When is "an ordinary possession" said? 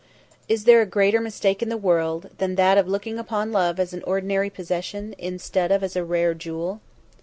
3.93-5.13